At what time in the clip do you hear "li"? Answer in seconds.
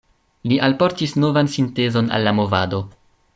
0.51-0.55